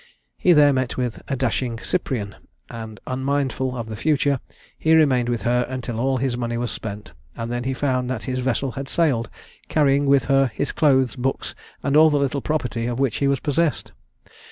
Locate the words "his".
6.17-6.35, 8.23-8.39, 10.55-10.71